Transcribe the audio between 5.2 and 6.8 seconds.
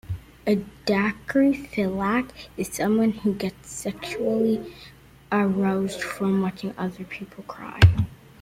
aroused from watching